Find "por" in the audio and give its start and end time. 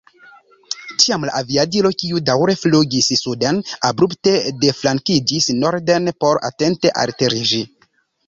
6.25-6.43